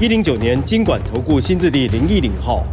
[0.00, 2.66] 一零九年经管投顾新字第零一零号。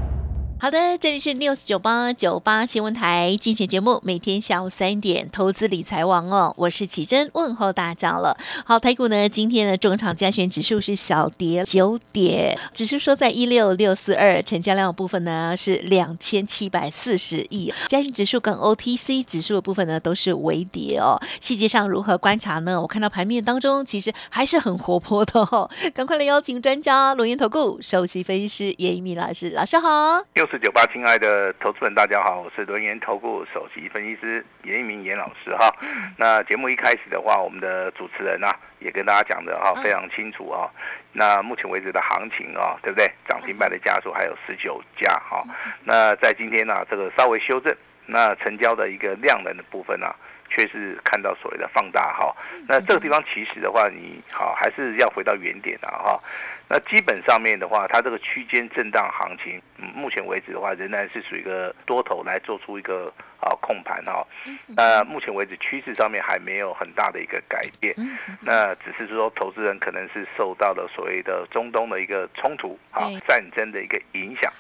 [0.61, 8.37] 好的，这里是 news 九八九八新闻台，今天节目每天下午三点，投资理财王哦，我是启珍，问候大家了。
[8.63, 21.19] 好，台股呢，今天的中场加权指数是小跌九点，指数说在一六六四二，成交量部分呢是两千七百四十亿，加权指数跟 OTC 指数的部分呢都是微跌哦。
[21.39, 22.79] 细节上如何观察呢？
[22.79, 30.23] 我看到盘面当中其实还是很活泼的哦，赶快来邀请专家罗源投顾首席分析师叶一鸣老师，老师好。
[30.51, 35.73] 四九八，亲爱的投资人，大家好，我是轮研投顾首席分析师严一鸣严老师哈。
[36.17, 40.69] 那节目一开始的话，我们的主持人啊也跟大家讲的哈非常清楚啊。
[41.13, 43.09] 那目前为止的行情啊，对不对？
[43.29, 45.41] 涨停板的家数还有十九家哈。
[45.85, 47.73] 那在今天呢，这个稍微修正，
[48.05, 50.13] 那成交的一个量能的部分呢，
[50.51, 52.35] 却是看到所谓的放大哈。
[52.67, 56.19] 那这个地方其实的话，你好还是要回到原点的哈。
[56.67, 59.61] 那基本上面的话，它这个区间震荡行情，
[59.93, 64.25] 目前为止的话，仍然是属于一个多头来做出一个啊控盘哈。
[64.67, 67.93] 那目前为止趋势上面还没有很大的一个改变，
[68.39, 74.51] 那只是说投资人可能是受到了所谓的中东的一个冲突啊战争的一个影响。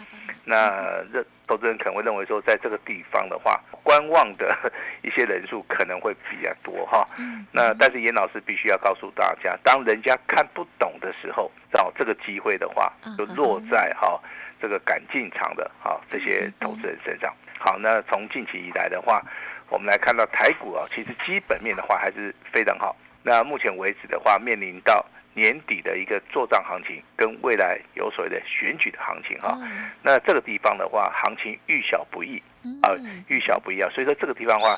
[0.43, 3.57] 那这投资人可能会认为说，在这个地方的话，
[3.91, 4.57] 观望的
[5.01, 7.05] 一些人数可能会比较多哈。
[7.51, 11.51] 那但是严老师必须要告诉大家，当人家看不懂的时候。
[11.73, 14.21] 找这个机会的话，就落在哈
[14.61, 17.33] 这个敢进场的哈这些投资人身上。
[17.57, 19.21] 好，那从近期以来的话，
[19.69, 22.93] 我们来看到台股啊，其实基本面的话还是非常好。
[23.23, 29.57] 那目前为止的话，面临到年底的一个做账行情，跟未来有所谓的选举的行情哈。
[30.01, 32.41] 那这个地方的话，行情遇小不易
[32.83, 32.91] 啊，
[33.27, 33.89] 遇小不易啊。
[33.93, 34.75] 所以说这个地方的话，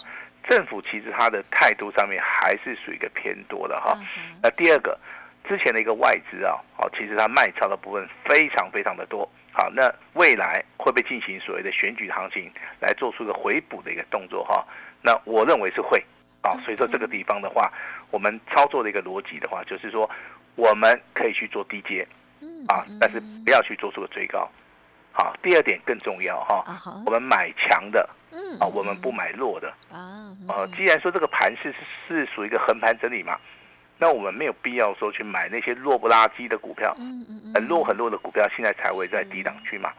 [0.48, 3.98] 政府其实它的态度上面还是属于一个偏多的哈。
[4.42, 4.98] 那第二个。
[5.46, 12.50] 之前的一个外资啊，好，其实它卖超的部分非常非常的多，好，那未来会不会进行所谓的选举行情
[12.80, 14.66] 来做出一个回补的一个动作哈？
[15.02, 16.02] 那我认为是会，
[16.44, 17.70] 啊，所以说这个地方的话，
[18.10, 20.10] 我们操作的一个逻辑的话，就是说
[20.56, 22.08] 我们可以去做低阶，
[22.68, 24.50] 啊，但是不要去做出个追高，
[25.12, 26.64] 好，第二点更重要哈，
[27.06, 28.10] 我们买强的，
[28.60, 33.38] 啊，我们不买弱的，啊，呃，既然说这个盘势是是属于一个横盘整理嘛。
[34.00, 36.94] 那我们没有必要说去买那些弱不拉几的股票，
[37.54, 39.94] 很弱很弱的股票，现在才会在低档区嘛。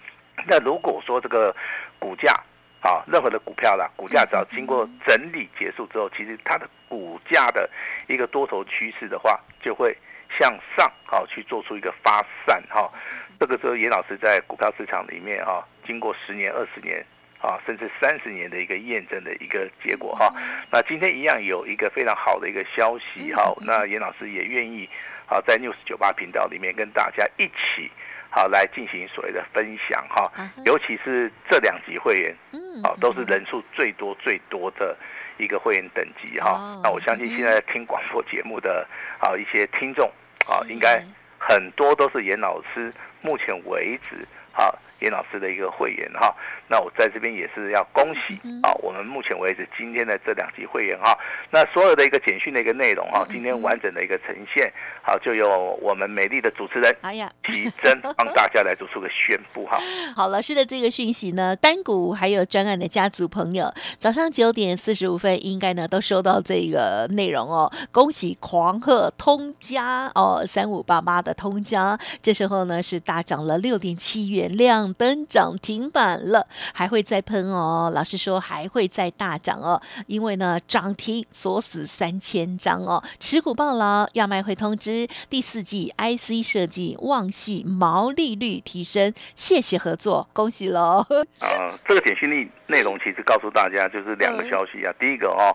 [0.47, 1.54] 那如果说这个
[1.98, 2.34] 股价
[2.82, 7.70] 啊，任何的股票啦，股价只要经过整理结束之后，其实它的股价的
[8.09, 9.97] 一个多头趋势的话，就会
[10.38, 12.90] 向上好去做出一个发散哈。
[13.38, 17.04] 这个时候，严老师在股票市场里面哈，经过十年、二十年。
[17.40, 20.32] 啊，甚至三十年的一个验证的一个结果哈。
[20.72, 23.54] 那今天一样有一个非常好的一个消息哈。
[23.60, 24.88] 那严老师也愿意
[25.26, 27.92] 好在 News 九八频道里面跟大家一起
[28.30, 30.32] 好来进行所谓的分享哈。
[30.64, 32.34] 尤其是这两级会员，
[32.82, 34.96] 啊，都是人数最多最多的
[35.36, 36.80] 一个会员等级哈。
[36.82, 38.88] 那我相信现在听广播节目的
[39.20, 40.10] 啊一些听众
[40.49, 41.03] 啊，应该
[41.38, 44.16] 很多都是严老师目前为止
[44.53, 44.72] 啊。
[45.04, 46.34] 严老师的一个会员哈，
[46.69, 48.72] 那我在这边也是要恭喜啊！
[48.82, 51.16] 我们目前为止今天的这两集会员哈，
[51.50, 54.72] 那所有的一个简讯的一个内容哈，今天完整的一个呈现，
[55.03, 59.78] 好，就由我们美丽的主持人哎呀，提真帮大家来做出个宣布哈。
[60.16, 67.70] 好，老师的这个讯息呢，单股还有专案的家族朋友，早上九点四十五分应该呢都收到这个内容哦。
[67.93, 74.94] 恭喜狂贺通家哦，三五八八的通家，这时候呢是大涨了六点七元量。
[74.94, 77.91] 登涨停板了，还会再喷哦。
[77.94, 83.02] 老师说还会再大涨哦，因为呢涨停锁死三千张哦。
[83.20, 85.06] 持股暴牢，要卖会通知。
[85.29, 91.05] 第四季 IC 设计旺系毛利率提升，谢谢合作，恭喜喽。
[91.40, 94.93] 啊，这个简讯内内容其实告诉大家就是两个消息啊。
[94.99, 95.55] 第一个哦，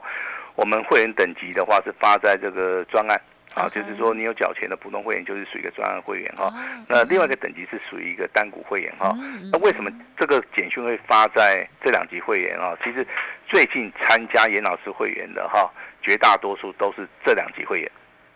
[0.55, 3.21] 我们会员等级的话是发在这个专案。
[3.55, 6.53] 啊，就是说你有缴钱的普通会员，就是属于一个专案会员哈。
[6.87, 9.13] 那另外一个等级是属于一个单股会员哈。
[9.51, 12.77] 那为什么这个简讯会发在这两级会员啊？
[12.83, 13.05] 其实
[13.47, 15.69] 最近参加严老师会员的哈，
[16.01, 17.91] 绝大多数都是这两级会员。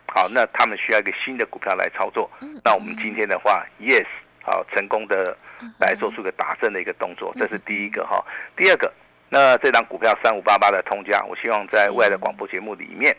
[0.06, 2.30] 好，那他们需要一个新的股票来操作。
[2.64, 4.06] 那我们今天的话，yes，
[4.42, 5.36] 好，成功的
[5.80, 8.24] 来做出个打正的一个动作，这是第一个哈。
[8.56, 8.92] 第二个，
[9.28, 13.16] 那这张股票三五八八的通家，我希望在未来的广播节目里面，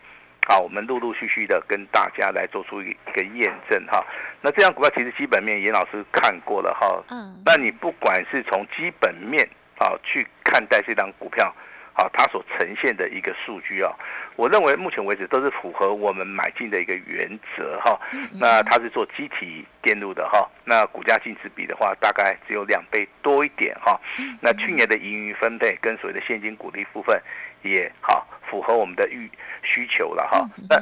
[0.48, 4.06] 好，我们陆陆续续的跟大家来做出一个验证哈。
[4.42, 7.04] 那这张股票其实基本面严老师看过了哈。
[7.10, 7.42] 嗯。
[7.46, 9.44] 那你不管是从基本面
[9.78, 11.54] 啊去看待这张股票。
[11.98, 13.90] 好，它所呈现的一个数据啊，
[14.36, 17.98] 我认为目前为止都是符合我们买进的一个原则哈。
[18.34, 23.98] 那它是做机体电路的哈，那股价净值比的话，大概只有两倍多一点哈。
[24.42, 27.18] 那去年的盈余分配跟所谓的现金股利部分
[27.62, 29.32] 也好符合我们的预
[29.64, 30.46] 需求了哈。
[30.70, 30.76] 那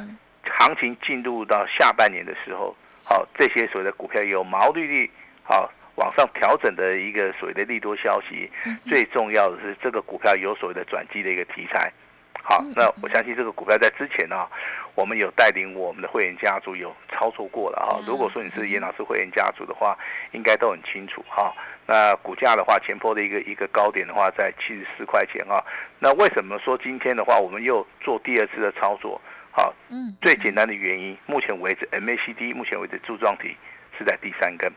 [0.52, 2.76] 行情进入到下半年的时候，
[3.08, 5.08] 好，这些所谓的股票有毛利率
[5.44, 5.70] 好。
[5.96, 8.50] 往上调整的一个所谓的利多消息，
[8.88, 11.92] 最重要的是这个股票有所谓的转机的一个题材。
[12.46, 14.46] 好，那我相信这个股票在之前呢，
[14.94, 17.96] 我们有带领我们的会员家族有操作过了啊。
[18.06, 19.96] 如果说你是严老师会员家族的话，
[20.32, 21.54] 应该都很清楚哈。
[21.86, 25.64] 那股价的话，前坡的一个一个高点的话，在七十四块钱啊。
[25.98, 29.18] 那为什么说今天的话，我们又做第二次的操作？
[29.50, 33.56] 好，嗯，最简单的原因，目前为止 MACD 目前为止柱状体
[33.96, 34.70] 是在第三根。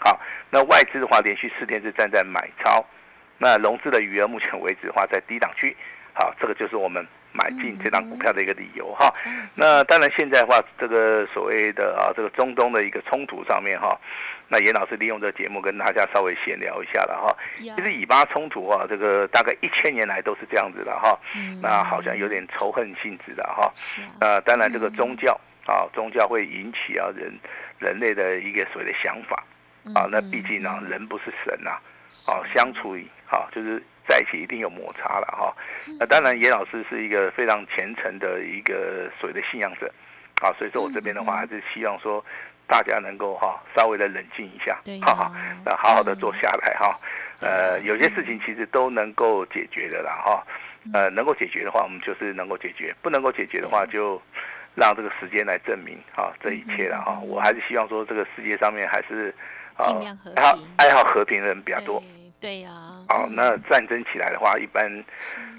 [0.00, 0.18] 好，
[0.50, 2.84] 那外资的话，连续四天是站在买超，
[3.38, 5.76] 那融资的余额目前为止的话，在低档区。
[6.12, 9.12] 好，这个就是我们买进这张股票的一个理由哈。
[9.54, 13.96] 那当然现在的话，这个所谓的啊，这个中东的一个冲突上面哈，
[14.48, 17.36] 那严老师利用这个节目跟大家稍微闲聊一下了哈。
[17.58, 21.16] 其实以巴冲突啊，这个大概一千年来都是这样子的哈。
[21.62, 23.70] 那好像有点仇恨性质的哈。
[24.18, 27.32] 那当然这个宗教啊，宗教会引起啊人
[27.78, 29.44] 人类的一个所谓的想法。
[29.94, 31.70] 啊，那毕竟呢，人不是神呐，
[32.30, 35.54] 啊，相处好就是在一起一定有摩擦了哈。
[35.98, 39.90] 那当然，严老师是一个非常虔诚的一个所谓的信仰者，
[40.42, 42.24] 啊，所以说我这边的话还是希望说
[42.66, 45.32] 大家能够哈稍微的冷静一下，哈哈，
[45.64, 46.98] 那好好的坐下来哈。
[47.40, 50.46] 呃，有些事情其实都能够解决的啦哈。
[50.92, 54.20] 呃，能够解决的话，我们就是能够解决；不能够解决的话，就
[54.74, 57.18] 让这个时间来证明哈这一切了哈。
[57.20, 59.34] 我还是希望说这个世界上面还是。
[59.80, 60.44] 尽量和平，
[60.76, 62.02] 爱好和平的人比较多。
[62.40, 62.70] 对呀。
[63.08, 64.82] 好，那战争起来的话，一般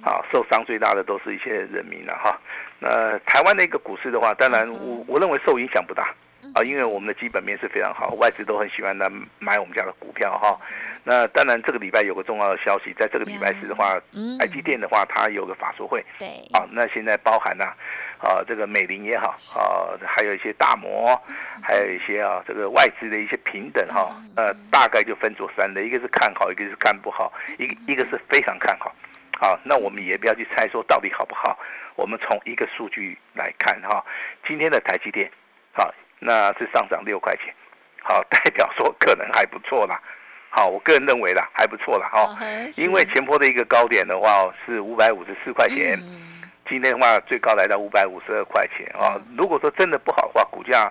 [0.04, 2.40] 啊受伤最大的都是一些人民了哈。
[2.80, 6.14] 那台湾的一个股市的话，当然我我认为受影响不大
[6.56, 9.08] 啊，因为我们的基本面是非常好，外资都很喜欢来
[9.40, 10.58] 买我们家的股票哈。
[11.04, 13.94] 那当然这个礼拜有个重要的消息，在这个礼拜四的话，
[14.40, 16.04] 台积电的话它有个法说会。
[16.18, 16.28] 对。
[16.54, 17.66] 啊，那现在包含了。
[17.66, 17.76] 啊，
[18.48, 21.20] 这个美林也好，啊，还有一些大摩，
[21.62, 28.94] 还有一些啊，这个外资的一些平等哈，呃，大概就分作三类，一个是看好，一个是看不好，一一个是非常看好。
[29.40, 31.58] 好，那我们也不要去猜说到底好不好，
[31.96, 34.06] 我们从一个数据来看哈，
[34.46, 35.32] 今天的台积电，
[35.74, 37.54] 好，那是上涨六块钱，
[38.04, 40.00] 好，代表说可能还不错啦。
[40.50, 42.38] 好，我个人认为啦，还不错啦哈，
[42.78, 45.98] 因为前坡的一个高点的话是五百五十四块钱。
[46.72, 49.20] 今天的话，最高来到五百五十二块钱啊！
[49.38, 50.90] 如果说真的不好的话，股价，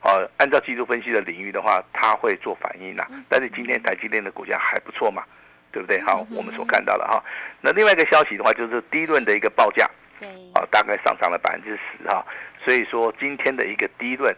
[0.00, 3.06] 啊，按照技术分析的领域的话，它会做反应呐。
[3.30, 5.24] 但是今天台积电的股价还不错嘛，
[5.72, 5.98] 对不对？
[6.02, 7.24] 好，我们所看到的哈。
[7.62, 9.88] 那另外一个消息的话，就是低论的一个报价，
[10.18, 12.22] 对，啊，大概上涨了百分之十哈。
[12.62, 14.36] 所以说今天的一个低论，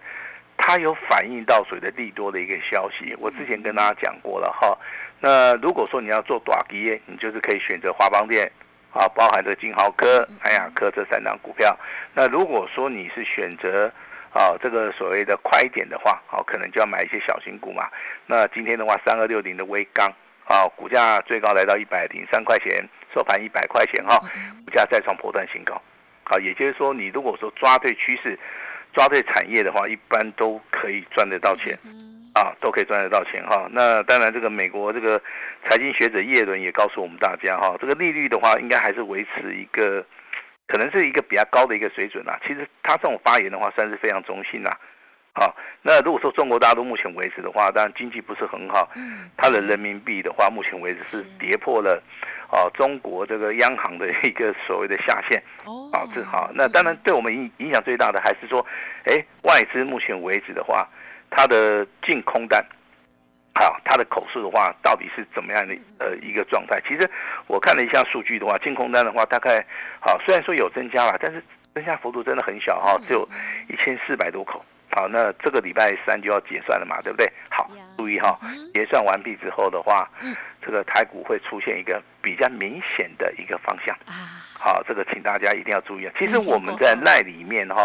[0.56, 3.17] 它有反映到水的利多的一个消息。
[3.19, 4.78] 我之前跟大家讲过了哈。
[5.18, 8.49] 那如果说你要做短跌，你就是可以选择华邦电。
[8.94, 11.76] 啊，包含这个金豪科、安雅科这三档股票。
[12.14, 13.92] 那如果说你是选择
[14.32, 17.88] 啊这个所谓的快一点的话，好，可能就要买一些小型股嘛。
[18.26, 20.08] 那今天的话，三二六零的微钢
[20.46, 24.16] 啊，股价最高来到一百零三块钱，收盘一百块钱哈，
[24.64, 25.80] 股价再创破断新高。
[26.22, 28.38] 好，也就是说，你如果说抓对趋势、
[28.92, 31.78] 抓对产业的话，一般都可以赚得到钱。
[32.35, 33.69] 啊，都可以赚得到钱哈。
[33.71, 35.21] 那当然，这个美国这个
[35.69, 40.05] 财经学者叶伦也告诉我们大家哈，这个利率的话，应该还是维持一个，
[40.67, 42.37] 可能是一个比较高的一个水准啦。
[42.45, 44.76] 其实他这种发言的话，算是非常中性啦。
[45.37, 52.03] 好，那如果说中国大陆目前为止的话，当然经济不是很好，嗯，它的人民币的话，目前为止是跌破了，
[52.50, 55.41] 啊，中国这个央行的一个所谓的下限。
[55.67, 56.50] 哦，啊，这好。
[56.53, 58.64] 那当然，对我们影影响最大的还是说，
[59.05, 60.88] 哎，外资目前为止的话。
[61.37, 62.64] 它的净空单，
[63.55, 66.81] 好，它的口数的话，到底是怎么样的呃一个状态？
[66.87, 67.11] 其实
[67.49, 69.64] 我看了一下数据的话，净空单的话，大概
[70.00, 71.43] 好，虽然说有增加了，但是
[71.75, 73.29] 增加幅度真的很小哈，只有
[73.69, 74.64] 一千四百多口。
[74.94, 77.30] 好，那这个礼拜三就要结算了嘛，对不对？
[77.50, 78.38] 好，注意哈，
[78.72, 80.08] 结算完毕之后的话，
[80.62, 84.40] 这个台股会出现一个比较明显的一个方向啊。
[84.56, 86.12] 好，这个请大家一定要注意啊。
[86.18, 87.76] 其实我们在那里面哈。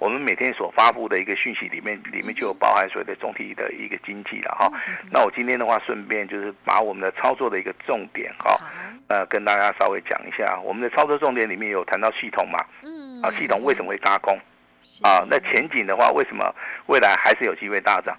[0.00, 4.66] 我们每天所发布的一个讯息里面，里面就有包含所谓的总体的一个经济了哈。
[5.10, 8.58] 那我今天的话，顺便就是把我们的操作的一个重点哈，
[9.08, 10.58] 呃，跟大家稍微讲一下。
[10.64, 14.40] 我们的操作重点里面有谈到系统嘛，嗯，啊，系统为什么会搭空？
[15.02, 16.54] 啊，那前景的话，为什么
[16.86, 18.16] 未来还是有机会大涨？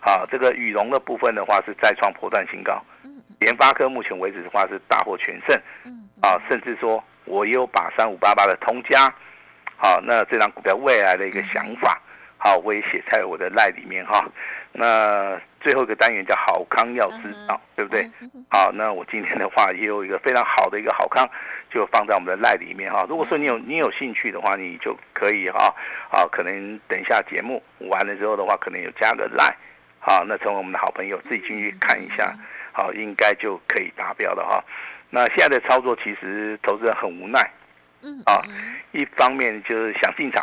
[0.00, 2.82] 好，这个羽绒的部分的话是再创破断新高。
[3.40, 5.60] 联发科目前为止的话是大获全胜。
[6.22, 9.12] 啊，甚至说我也有把三五八八的通家，
[9.76, 12.00] 好，那这张股票未来的一个想法，
[12.38, 14.24] 好，我也写在我的赖里面哈。
[14.72, 18.10] 那最后一个单元叫好康要知道，对不对？
[18.48, 21.28] 好，那我今天的话也有一个非常好的一个好康，
[21.74, 23.04] 就放在我们的赖里面哈。
[23.08, 25.74] 如果说你有你有兴趣的话，你就可以哈，
[26.08, 29.52] 好，可能等一下节目完了之后的话，可能有加个赖，
[29.98, 32.32] 好，那成为我们的好朋友，自己进去看一下，
[32.72, 34.64] 好，应该就可以达标了哈。
[35.10, 37.50] 那现在的操作其实投资人很无奈，
[38.02, 38.40] 嗯啊，
[38.92, 40.42] 一方面就是想进场，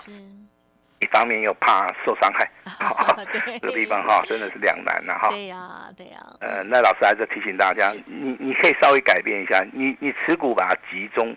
[1.02, 2.48] 一方面又怕受伤害，
[3.60, 5.30] 这个地方哈真的是两难呐哈。
[5.30, 6.18] 对呀，对呀。
[6.40, 11.36] 呃，那老师还是提醒大家，你你可以稍微改变一下，你你持股把它集中，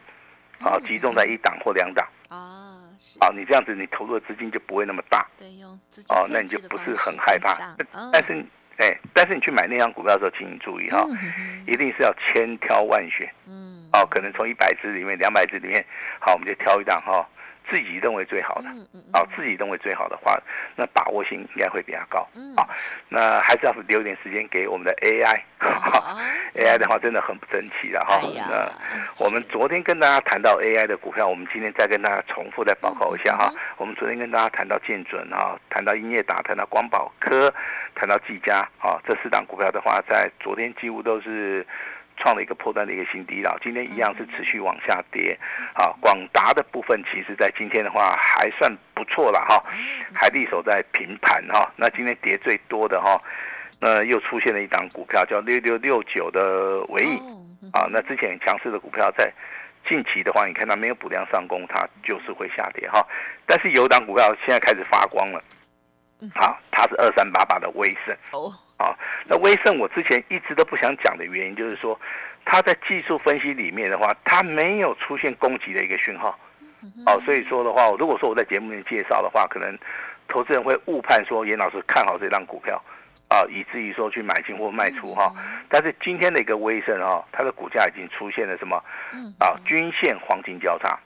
[0.61, 2.77] 啊，集中在一档或两档啊，
[3.21, 7.55] 啊，你这样子你投入的资金就不会那么大，对，用资金哦，那你就不是很害怕，
[8.13, 8.45] 但是。
[8.77, 11.07] 哎，但是你去买那张股票的时候，请你注意哈，
[11.65, 13.33] 一定是要千挑万选。
[13.47, 15.87] 嗯，哦，可能从一百只里面、两百只里面，
[16.19, 17.25] 好，我们就挑一档哈。
[17.75, 18.69] 自己认为最好的，
[19.13, 20.41] 啊，自己认为最好的话，
[20.77, 22.21] 那把握性应该会比较高，
[22.57, 22.63] 啊，
[23.09, 28.21] 那还是要留点时间给我们的 AI，AI 的话真的很不争气的哈。
[28.49, 28.71] 那
[29.25, 33.53] 我们昨天跟大家谈到 AI 的股票，我们今天再跟大家重复再报告一下哈。
[33.77, 37.53] 我们昨天跟大家谈到建准哈，谈到英业达，谈到光宝科，
[37.97, 41.67] 谈到技嘉啊，这四档股票的话，在昨天几乎都是。
[42.17, 45.39] 创了一个破断的一个新低了，今天一样是持续往下跌，
[45.75, 49.63] 啊，广达的部分其实在今天的话还算不错了哈，
[50.15, 53.21] 还立守在平盘哈，那今天跌最多的哈，
[53.81, 57.19] 那又出现了一档股票叫六六六九的尾影，
[57.73, 59.33] 啊，那之前强势的股票在
[59.87, 63.07] 近期的话，你看它没有补量上攻，它就是会下跌哈，
[63.45, 65.43] 但是有档股票现在开始发光了，
[66.35, 68.15] 好，它是二三八八的威盛。
[68.33, 68.53] 哦。
[68.77, 68.91] 啊，
[69.27, 71.99] 那威盛我之前一直都不想讲的原因，就是说，
[72.45, 76.37] 它在技术分析里面的话，它没有出现攻击的一个讯号，
[77.07, 79.79] 哦，所以说的话，如果说我在节目里面介绍的话，可能
[80.27, 82.83] 投资人会误判说严老师看好这张股票，
[83.29, 85.33] 啊，以至于说去买进或卖出哈。
[85.69, 88.77] 但是今天的一个威盛哈，它的股价已经出现了什么？
[89.39, 90.99] 啊，均线黄金交叉，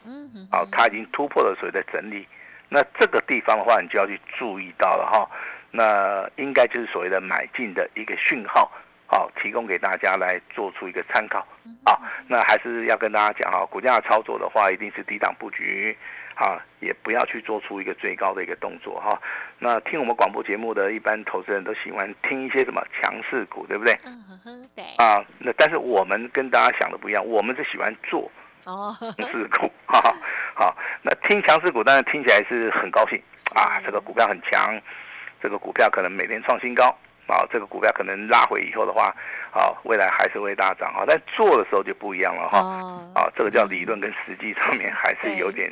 [0.51, 2.27] 啊，它已经突破了所谓的整理，
[2.69, 5.29] 那这个地方的话，你就要去注意到了哈。
[5.71, 8.71] 那应该就是所谓的买进的一个讯号，
[9.07, 11.47] 好，提供给大家来做出一个参考
[11.85, 11.93] 啊。
[12.27, 15.97] 那还是要跟大家讲哈，股价操作的话，一定是低档布局，
[16.35, 19.21] 啊，也不要去做出一个最高的一个动作哈。
[19.59, 23.95] 那听我们广播节目的一般投资人都喜欢听一些什么强势股，对不对？
[24.07, 24.85] 嗯哼，对。
[24.97, 28.31] 啊，那但是我们跟大家想的不一样，我们是喜欢做
[28.65, 29.71] 哦强势股。
[31.03, 33.21] 那听强势股，当然听起来是很高兴
[33.55, 34.81] 啊，这个股票很强。
[35.41, 36.89] 这个股票可能每天创新高
[37.29, 39.15] 啊，这个股票可能拉回以后的话，
[39.53, 41.05] 啊，未来还是会大涨啊。
[41.07, 42.59] 但做的时候就不一样了哈，
[43.15, 45.71] 啊，这个叫理论跟实际上面还是有点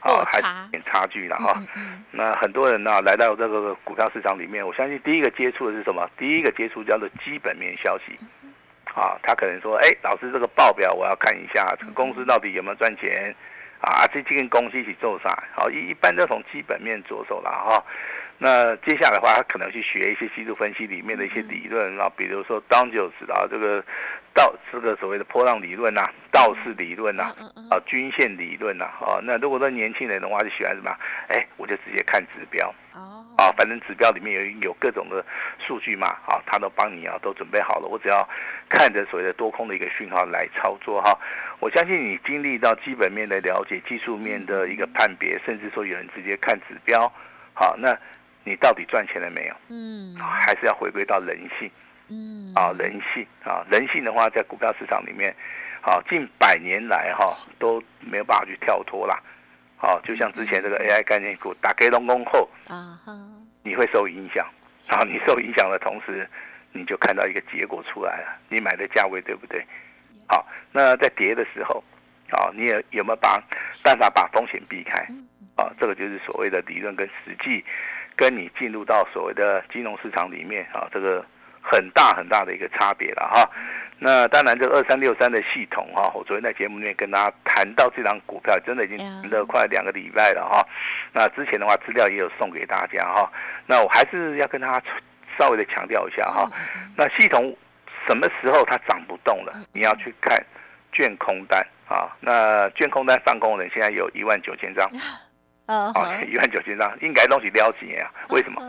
[0.00, 1.62] 啊，还有点差距了哈。
[2.10, 6.08] 那很多人呢来到这个股票市场里面，我相信第一个接触的是什么？
[6.16, 8.18] 第一个接触叫做基本面消息
[8.94, 13.34] 啊，他可能说，哎，老师这个报表我要看一下，这个公司到底有没有赚钱
[13.84, 14.06] 啊？
[14.12, 15.42] 这这跟公司一起做啥？
[15.54, 17.84] 好，一一般都从基本面着手了哈。
[18.36, 23.00] 那接下来的话，他可能去学一些技术分析里面的一些理论啊，比如说 Downs
[23.32, 23.82] 啊，这个
[24.34, 27.32] 道这个所谓的波浪理论呐，道氏理论呐，
[27.70, 30.90] 啊均线理论呐，啊那如果说年轻人的话，就喜欢什么？
[31.28, 32.74] 哎，我就直接看指标，
[33.38, 35.24] 啊，反正指标里面有有各种的
[35.64, 38.28] 数据嘛，啊，他都帮你啊都准备好了，我只要
[38.68, 41.16] 看着所谓的多空的一个讯号来操作哈。
[41.64, 47.10] 我相信你经历到基本面的了解，技术面的一个判别，甚至说有人直接看指标，
[47.54, 47.96] 好那。
[48.46, 49.54] 你到底赚钱了没有？
[49.70, 51.70] 嗯，还是要回归到人性。
[52.08, 55.34] 嗯，啊，人性啊，人性的话，在股票市场里面，
[55.80, 57.26] 好，近百年来哈
[57.58, 59.18] 都没有办法去跳脱啦。
[59.78, 63.00] 好，就像之前这个 AI 概念股打开龙宫后，啊
[63.62, 64.46] 你会受影响。
[64.90, 66.28] 啊，你受影响的同时，
[66.72, 69.64] 你就看到一个结果出来了，你买的价位对不对？
[70.26, 71.82] 好，那在跌的时候，
[72.30, 73.42] 啊，你也有没有把
[73.82, 75.06] 办法把风险避开？
[75.56, 77.64] 啊，这个就是所谓的理论跟实际。
[78.16, 81.26] 跟你进入到所谓的金融市场里面啊，这个
[81.60, 83.50] 很大很大的一个差别了哈。
[83.98, 90.64] 那当然，这二三六三的系统哈，我昨天在节目里面跟大家谈到这张股票，真的已经谈了快两个礼拜了哈。
[91.12, 93.28] 那之前的话，资料也有送给大家哈。
[93.66, 94.80] 那我还是要跟大家
[95.36, 96.48] 稍微的强调一下哈。
[96.94, 97.52] 那系统
[98.06, 99.52] 什么时候它涨不动了？
[99.72, 100.44] 你要去看
[100.92, 102.14] 卷空单啊。
[102.20, 104.90] 那卷空单放空人现在有一万九千张，
[105.66, 105.92] 啊，
[106.26, 108.10] 一万九千张，应该东西了解啊？
[108.30, 108.60] 为什么？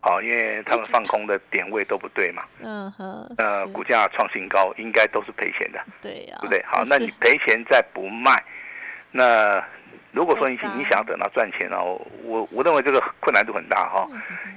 [0.00, 2.42] 好，因为他们放空的点位都不对嘛。
[2.60, 3.34] 嗯哼。
[3.38, 5.82] 呃，股价创新高，应该都是赔钱的。
[6.02, 6.36] 对呀。
[6.40, 6.62] 对不对？
[6.66, 8.42] 好，那你赔钱再不卖，
[9.10, 9.64] 那
[10.12, 14.06] 如果说你你想要等到赚钱哦，我我认为这个困难度很大哈。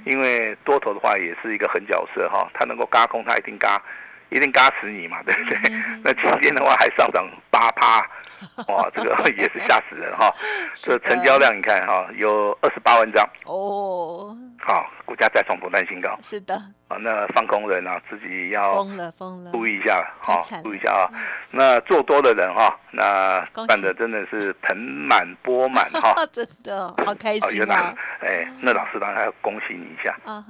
[0.04, 3.82] 因为多头的话也是一个狠角色哈，它能够嘎空，它一定嘎，
[4.30, 5.58] 一定嘎死你嘛，对不对？
[6.04, 8.04] 那今天的话还上涨八趴。
[8.68, 10.32] 哇，这个 也是吓死人哈！
[10.74, 14.36] 这成交量你看哈，有二十八万张哦。
[14.60, 16.18] 好，股价再创不断新高。
[16.22, 16.54] 是的。
[16.88, 21.10] 啊，那放空人啊，自己要疯了疯了，注意一下哈，注意一下啊。
[21.50, 27.94] 那做多的人哈，那赚的真的是盆满钵满哈， 真的好开心啊！
[28.20, 30.44] 哎，那老师当然要恭喜你一下啊。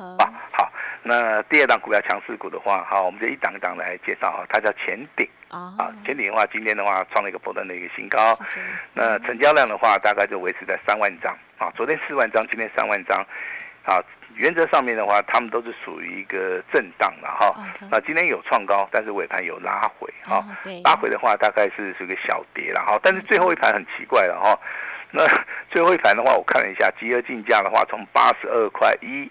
[0.53, 0.71] 好，
[1.03, 5.29] 那第二档股票强势股的话，好，我们就一档一档来介绍哈，它叫前顶。
[5.49, 8.39] 啊，前顶的话，今天的话创了一个波段的一个新高，
[8.93, 11.73] 那成交量的话，大概就维持在三万张啊。
[11.75, 13.19] 昨天四万张，今天三万张，
[13.85, 13.97] 啊，
[14.35, 17.55] 原则上面的话，他们都是属于一个震荡的哈。
[17.91, 20.45] 那今天有创高，但是尾盘有拉回哈。
[20.85, 23.01] 拉回的话，大概是是个小跌了哈。
[23.03, 24.59] 但是最后一盘很奇怪了哈。
[25.11, 25.27] 那
[25.71, 29.31] 最后一盘的话，我看了一下，集合竞价的话，从八十二块一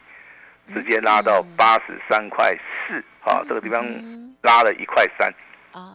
[0.74, 2.52] 直接拉到八十三块
[2.88, 3.86] 四啊，这个地方
[4.42, 5.32] 拉了一块三。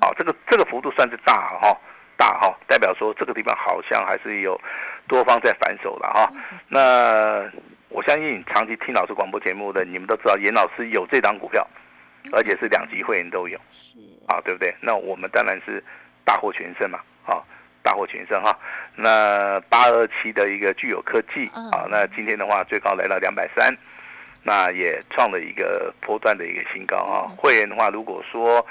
[0.01, 1.77] 好，这个这个幅度算是大哈，
[2.17, 4.61] 大哈，代表说这个地方好像还是有
[5.07, 6.29] 多方在反手了哈。
[6.69, 7.51] 那
[7.89, 11.67] 我相信长期听老师广播节目的你们都知道，严老师有这档股票，
[12.33, 13.97] 而且是两级会员都有，是
[14.29, 14.75] 啊，对不对？
[14.81, 15.83] 那我们当然是
[16.25, 17.45] 大获全胜嘛，好，
[17.83, 18.57] 大获全胜哈。
[18.95, 23.77] 那八二七的一个具有科技啊，那今天的话最高来到两百三，
[24.43, 27.29] 那也创了一个波段的一个新高啊。
[27.37, 28.65] 会员的话，如果说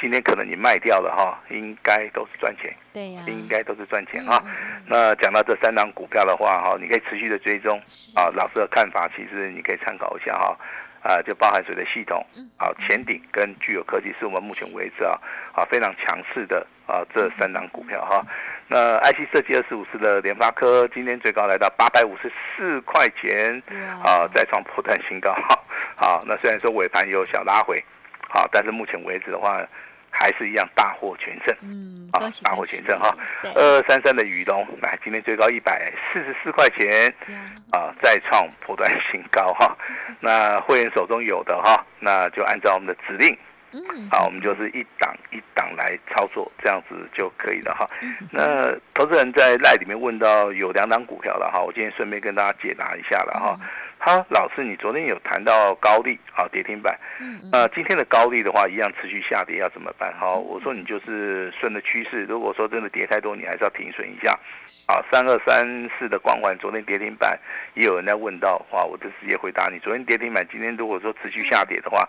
[0.00, 4.42] 今天可能你卖掉了哈，应该都是赚钱，对呀，应该都是赚钱哈。
[4.86, 7.78] 那讲到这三档股票的话哈，你可以持续的追踪
[8.14, 8.28] 啊。
[8.34, 10.56] 老师的看法其实你可以参考一下哈，
[11.02, 12.24] 啊，就包含水的系统，
[12.56, 15.18] 啊，前顶跟具有科技是我们目前为止啊
[15.54, 18.20] 啊非常强势的啊这三档股票哈。
[18.66, 23.62] 那 IC 设计二四五四的联发科今天最高来到八百五十四块钱，
[24.02, 25.58] 啊，再创破断新高哈。
[25.96, 27.82] 好，那虽然说尾盘有小拉回。
[28.34, 29.64] 好，但是目前为止的话，
[30.10, 31.56] 还是一样大获全胜。
[31.62, 33.16] 嗯，啊，大获全胜哈。
[33.54, 37.14] 二二三三的宇龙，来今天最高一百四十四块钱，
[37.70, 39.76] 啊，再创破断新高哈。
[40.18, 43.38] 那会员手中有的哈，那就按照我们的指令，
[43.70, 47.88] 嗯，好，我们就是一档一档来操作，这样子就可以了哈。
[48.32, 53.56] 那投资人在赖里面问到有两档股票了哈，我今天顺便跟大家解答一下了哈。
[54.04, 56.94] 好，老师，你昨天有谈到高利啊，跌停板。
[57.18, 60.12] 嗯呃，今天的高利的话，一样持续下跌，要怎么办？
[60.20, 62.24] 好，我说你就是顺着趋势。
[62.24, 64.30] 如果说真的跌太多，你还是要停损一下。
[64.88, 67.40] 啊，三二三四的光环昨天跌停板，
[67.72, 72.06] 也有人在问到，哇，我就直接回答你，昨天跌停板，今天如果说持续下跌的话，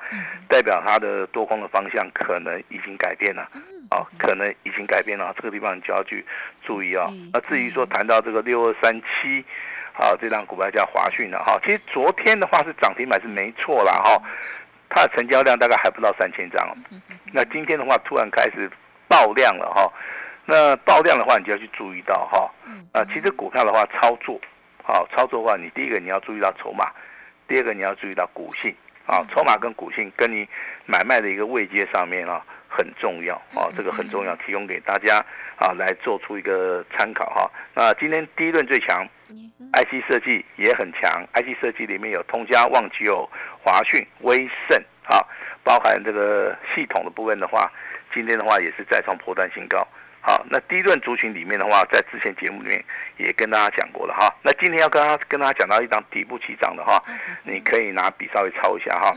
[0.49, 3.49] 代表它的多空的方向可能已经改变了。
[3.89, 6.25] 啊，可能已经改变了，这个地方你就要去
[6.61, 7.07] 注意啊。
[7.31, 9.45] 那至于说谈到这个六二三七。
[9.97, 14.21] 好，这张股票叫华讯的哈，其实昨天的话是涨停板是没错啦哈，
[14.89, 16.77] 它的成交量大概还不到三千张，
[17.33, 18.69] 那今天的话突然开始
[19.07, 19.89] 爆量了哈，
[20.45, 22.51] 那爆量的话你就要去注意到哈，
[22.91, 24.37] 啊，其实股票的话操作，
[24.83, 26.91] 好操作的话，你第一个你要注意到筹码，
[27.47, 30.45] 第二个你要注意到股性，啊，筹码跟股性跟你
[30.85, 32.43] 买卖的一个位阶上面啊。
[32.67, 35.23] 很重要啊，这个很重要，提供给大家
[35.55, 37.49] 啊，来做出一个参考哈。
[37.73, 39.07] 那今天第一轮最强
[39.73, 43.29] ，IC 设计也很强，IC 设计里面有通家、旺九、
[43.63, 45.19] 华讯、威盛啊，
[45.63, 47.71] 包含这个系统的部分的话，
[48.13, 49.87] 今天的话也是再创破断新高。
[50.21, 52.83] 好，那第一轮族群里面的话，在之前节目里面
[53.17, 54.33] 也跟大家讲过了哈。
[54.41, 57.03] 那今天要跟他跟大家讲到一张底部起涨的哈，
[57.43, 59.13] 你可以拿笔稍微抄一下哈。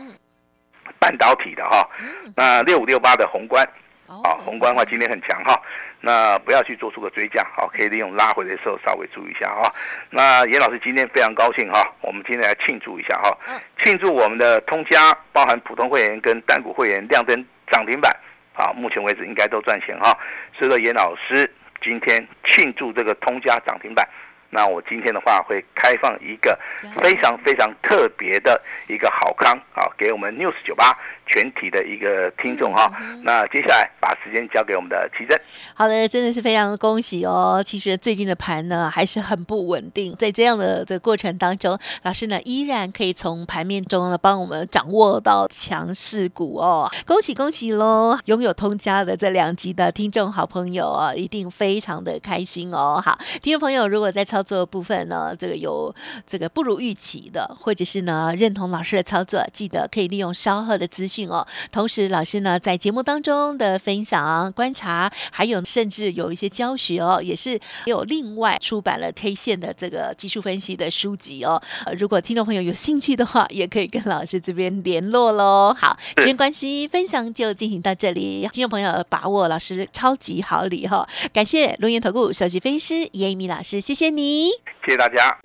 [0.99, 1.87] 半导体的哈，
[2.35, 3.63] 那六五六八的宏观，
[4.07, 5.59] 啊，宏观的话今天很强哈，
[6.01, 9.73] 那不要去做出个追加，好，可以利用拉回的时候稍微注意一下哈。
[10.09, 13.37] 那严老师今天非常高兴哈，我们今天来庆祝一下哈，
[13.83, 18.15] 庆祝我们的通家，包含普通会员跟单股会员亮灯涨停板，
[18.53, 20.17] 啊，目前为止应该都赚钱哈。
[20.57, 24.07] 所以说严老师今天庆祝这个通家涨停板。
[24.51, 26.57] 那我今天的话会开放一个
[26.99, 30.97] 非常非常特别的一个好康啊，给我们 News 九八
[31.29, 32.91] 全体的一个听众哈。
[33.21, 35.39] 那接下来把时间交给我们的奇珍。
[35.75, 37.61] 好的，真的是非常恭喜哦。
[37.63, 46.89] 其实最近的盘呢还是很不稳定，在这样的这个过程当中，老师呢依然可以从盘面中呢帮我们掌握到强势股哦。
[47.05, 48.17] 恭喜恭喜喽！
[48.25, 53.01] 拥有通家的这两集的听众好朋友啊，一定非常的开心哦。
[53.03, 55.93] 好，听众朋友，如果在操作部分呢，这个有
[56.25, 61.45] 这个不如预期的，或者是呢认同老师的操作，记得可以利用稍后的资讯哦。
[61.71, 71.61] 同时，老师呢在节目当中的分享、观察，还有甚至有一些教学哦，也是有另外出版了 K 线的这个技术分析的书籍哦。
[71.85, 75.75] 呃，如果听众朋友有兴趣的话，也可以跟老师这边联络喽。
[75.77, 78.47] 好，时间关系，分享就进行到这里。
[78.51, 84.49] 听众朋友把握老师超级好礼哈，感谢龙岩投顾首席分析师叶一米老师，谢谢你，
[84.85, 85.37] 谢谢大家。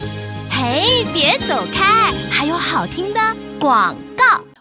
[0.50, 3.20] 嘿，别走开，还有好听的
[3.58, 4.13] 广告。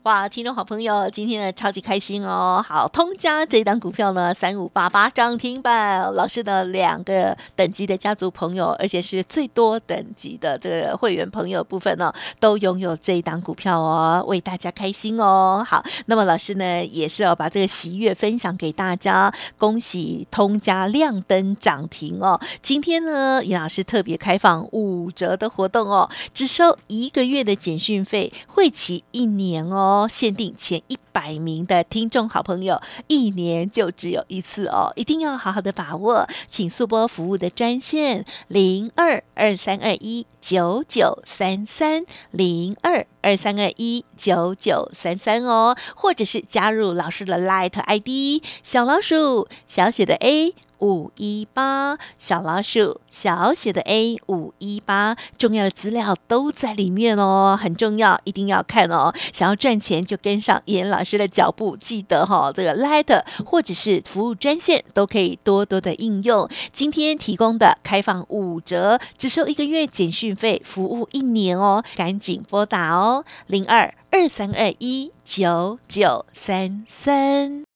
[0.03, 2.61] 哇，听众好朋友，今天呢超级开心哦！
[2.67, 15.65] 好，通家这一档股票呢，三五八八涨停板，老师的两个等级的家族朋友，而且是最多等级的这个会员朋友部分呢，都拥有这一档股票哦，为大家开心哦。
[15.65, 22.37] 好，那么老师呢也是要把这个喜悦分享给大家，恭喜通家亮灯涨停哦！
[22.61, 29.92] 今天呢，尹老师特别开放五折的活动哦，只收一个月的简讯费，会期一年哦。
[30.09, 50.55] 限定前一百名的听众好朋友，一年就只有一次哦，一定要好好的把握，请速播服务的专线零二二三二一九九三三零二二三二一九九三三哦，或者是加入老师的 Light ID 小老鼠小写的 A。
[50.83, 59.13] 五一八小老鼠，小写的 A 五一八，重要的资料都在里面哦，很重要，一定要看哦。
[59.31, 66.49] 想要赚钱就跟上严老师的脚步，记得哈，这个 Light 或者是服务专线都可以多多的应用。
[66.73, 77.72] 今天提供的开放五折，只收一个月简讯费，服务一年哦，赶紧拨打哦，零二二三二一九九三三。